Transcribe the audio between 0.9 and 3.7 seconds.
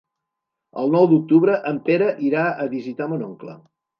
nou d'octubre en Pere irà a visitar mon oncle.